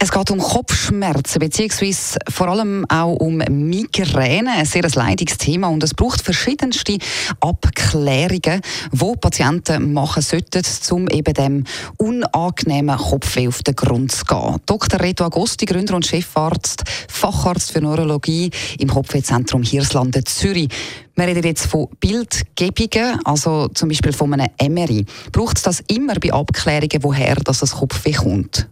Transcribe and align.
es 0.00 0.12
geht 0.12 0.30
um 0.30 0.38
Kopfschmerzen 0.38 1.40
beziehungsweise 1.40 2.18
vor 2.28 2.48
allem 2.48 2.84
auch 2.88 3.14
um 3.14 3.38
Migräne, 3.38 4.52
ein 4.52 4.64
sehr 4.64 4.88
leidiges 4.88 5.38
Thema 5.38 5.68
und 5.68 5.82
es 5.82 5.94
braucht 5.94 6.22
verschiedenste 6.22 6.98
Abklärungen, 7.40 8.60
wo 8.92 9.16
Patienten 9.16 9.92
machen 9.92 10.22
sollten, 10.22 10.62
um 10.90 11.08
eben 11.08 11.34
dem 11.34 11.64
unangenehmen 11.96 12.96
Kopfweh 12.96 13.48
auf 13.48 13.62
den 13.62 13.74
Grund 13.74 14.12
zu 14.12 14.24
gehen. 14.24 14.56
Dr. 14.66 15.00
Reto 15.00 15.24
Agosti, 15.24 15.66
Gründer 15.66 15.96
und 15.96 16.06
Chefarzt, 16.06 16.84
Facharzt 17.08 17.72
für 17.72 17.80
Neurologie 17.80 18.50
im 18.78 18.88
Kopfwehzentrum 18.88 19.62
Hirslanden 19.62 20.24
Zürich. 20.24 20.68
Wir 21.16 21.26
reden 21.26 21.42
jetzt 21.42 21.66
von 21.66 21.88
Bildgebungen, 21.98 23.18
also 23.24 23.66
zum 23.68 23.88
Beispiel 23.88 24.12
von 24.12 24.32
einem 24.32 24.48
MRI. 24.62 25.04
Braucht 25.32 25.56
es 25.56 25.64
das 25.64 25.82
immer 25.88 26.14
bei 26.14 26.32
Abklärungen, 26.32 27.02
woher 27.02 27.34
das 27.34 27.60
Kopfweh 27.72 28.12
kommt? 28.12 28.68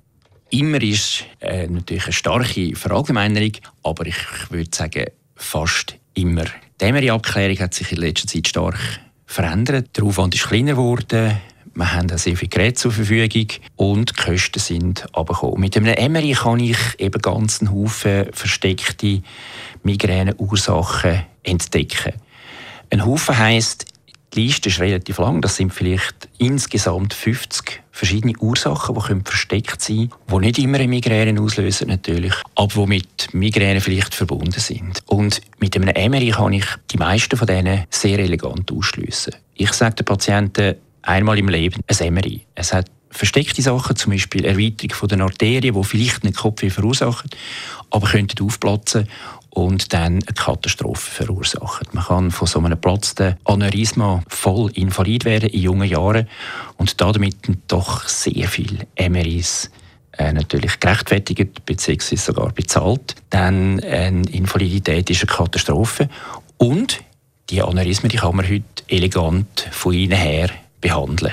Immer 0.56 0.80
ist 0.80 1.24
äh, 1.40 1.66
natürlich 1.66 2.04
eine 2.04 2.12
starke 2.14 2.74
Verallgemeinerung, 2.74 3.52
aber 3.82 4.06
ich 4.06 4.16
würde 4.48 4.74
sagen, 4.74 5.04
fast 5.34 5.98
immer. 6.14 6.44
Die 6.80 6.92
MRI-Abklärung 6.92 7.58
hat 7.58 7.74
sich 7.74 7.92
in 7.92 7.98
letzter 7.98 8.26
Zeit 8.26 8.48
stark 8.48 8.78
verändert. 9.26 9.94
Der 9.94 10.04
Aufwand 10.04 10.34
ist 10.34 10.48
kleiner 10.48 10.72
geworden. 10.72 11.36
Wir 11.74 11.92
haben 11.92 12.10
auch 12.10 12.16
sehr 12.16 12.38
viele 12.38 12.48
Geräte 12.48 12.72
zur 12.72 12.92
Verfügung 12.92 13.48
und 13.76 14.18
die 14.18 14.22
Kosten 14.22 14.58
sind 14.58 15.04
abgekommen. 15.14 15.60
Mit 15.60 15.76
einem 15.76 16.12
MRI 16.12 16.32
kann 16.32 16.60
ich 16.60 16.78
eben 16.96 17.20
ganz 17.20 17.60
einen 17.60 17.74
Haufen 17.74 18.32
versteckte 18.32 19.20
Migräneursachen 19.82 21.26
entdecken. 21.42 22.14
Ein 22.88 23.04
Haufen 23.04 23.36
heisst, 23.36 23.84
die 24.36 24.46
Liste 24.46 24.68
ist 24.68 24.80
relativ 24.80 25.18
lang. 25.18 25.40
Das 25.40 25.56
sind 25.56 25.72
vielleicht 25.72 26.28
insgesamt 26.38 27.14
50 27.14 27.82
verschiedene 27.90 28.34
Ursachen, 28.38 28.94
die 28.94 29.00
können 29.00 29.24
versteckt 29.24 29.80
sein 29.80 30.10
können, 30.10 30.42
die 30.42 30.46
nicht 30.46 30.58
immer 30.58 30.78
eine 30.78 30.88
Migräne 30.88 31.40
auslösen 31.40 31.88
natürlich, 31.88 32.34
aber 32.54 32.82
die 32.82 32.86
mit 32.86 33.34
Migräne 33.34 33.80
vielleicht 33.80 34.14
verbunden 34.14 34.60
sind. 34.60 35.02
Und 35.06 35.40
mit 35.58 35.74
einem 35.74 36.10
MRI 36.10 36.30
kann 36.30 36.52
ich 36.52 36.66
die 36.90 36.98
meisten 36.98 37.36
von 37.36 37.46
denen 37.46 37.84
sehr 37.90 38.18
elegant 38.18 38.70
ausschliessen. 38.70 39.34
Ich 39.54 39.72
sage 39.72 39.96
den 39.96 40.04
Patienten 40.04 40.74
einmal 41.02 41.38
im 41.38 41.48
Leben 41.48 41.80
ein 41.86 42.14
MRI. 42.14 42.46
Es 42.54 42.74
hat 42.74 42.90
versteckte 43.10 43.62
Sachen, 43.62 43.96
zum 43.96 44.12
Beispiel 44.12 44.44
Erweiterung 44.44 44.94
von 44.94 45.08
den 45.08 45.22
Arterien, 45.22 45.74
die 45.74 45.84
vielleicht 45.84 46.24
einen 46.24 46.34
Kopfweh 46.34 46.70
verursachen, 46.70 47.30
aber 47.90 48.08
könnten 48.08 48.44
aufplatzen 48.44 49.08
und 49.50 49.94
dann 49.94 50.14
eine 50.14 50.34
Katastrophe 50.34 51.24
verursachen. 51.24 51.88
Man 51.92 52.04
kann 52.04 52.30
von 52.30 52.46
so 52.46 52.58
einem 52.58 52.72
geplatzten 52.72 53.36
Aneurysma 53.44 54.22
voll 54.28 54.70
invalid 54.72 55.24
werden 55.24 55.48
in 55.48 55.62
jungen 55.62 55.88
Jahren 55.88 56.28
und 56.76 57.00
damit 57.00 57.36
doch 57.66 58.06
sehr 58.06 58.48
viele 58.48 58.86
MRIs 58.98 59.70
äh, 60.18 60.32
natürlich 60.32 60.78
gerechtfertigt 60.78 61.64
bzw. 61.64 62.16
sogar 62.16 62.52
bezahlt. 62.52 63.14
Dann 63.30 63.80
eine 63.80 64.28
Invalidität 64.30 65.08
ist 65.08 65.22
eine 65.22 65.34
Katastrophe 65.34 66.10
und 66.58 67.02
die 67.48 67.62
Aneurysmen 67.62 68.10
die 68.10 68.18
kann 68.18 68.36
man 68.36 68.46
heute 68.46 68.64
elegant 68.88 69.68
von 69.70 69.94
ihnen 69.94 70.18
her 70.18 70.50
behandeln. 70.80 71.32